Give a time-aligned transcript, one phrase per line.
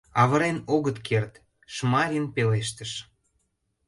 [0.21, 1.33] —Авырен огыт керт,—
[1.73, 2.91] Шмарин пелештыш.